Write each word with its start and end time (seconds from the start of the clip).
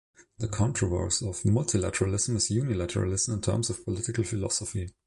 The 0.39 0.47
converse 0.47 1.21
of 1.21 1.41
multilateralism 1.43 2.35
is 2.35 2.49
unilateralism 2.49 3.33
in 3.33 3.41
terms 3.41 3.69
of 3.69 3.85
political 3.85 4.23
philosophy. 4.23 4.89